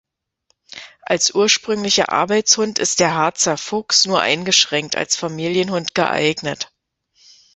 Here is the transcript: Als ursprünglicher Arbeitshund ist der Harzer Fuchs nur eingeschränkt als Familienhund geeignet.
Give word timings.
Als 1.03 1.35
ursprünglicher 1.35 2.09
Arbeitshund 2.11 2.79
ist 2.79 2.99
der 2.99 3.13
Harzer 3.13 3.55
Fuchs 3.55 4.07
nur 4.07 4.19
eingeschränkt 4.19 4.95
als 4.95 5.15
Familienhund 5.15 5.93
geeignet. 5.93 6.71